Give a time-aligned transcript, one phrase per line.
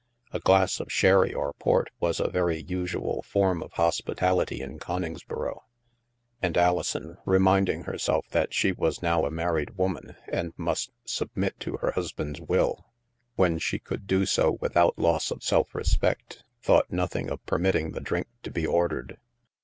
[0.33, 5.59] A glass of sherry or port was a very usual form of hospitality in Coningsboro;
[6.41, 11.59] and Ali son, reminding herself that she was now a married woman, and must" submit
[11.59, 12.83] to her husband's will"
[13.35, 18.01] when she could do so without loss of self respect, thought nothing of permitting the
[18.01, 19.17] drink to be or dered.